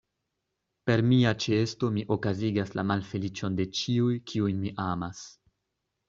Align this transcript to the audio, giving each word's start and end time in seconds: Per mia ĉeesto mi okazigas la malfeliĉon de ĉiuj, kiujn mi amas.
Per 0.89 1.01
mia 1.09 1.33
ĉeesto 1.43 1.89
mi 1.97 2.05
okazigas 2.15 2.73
la 2.79 2.85
malfeliĉon 2.91 3.59
de 3.59 3.67
ĉiuj, 3.81 4.15
kiujn 4.31 4.57
mi 4.63 4.73
amas. 4.87 5.21